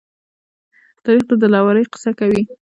[1.03, 2.41] تاریخ د دلاورۍ قصه کوي.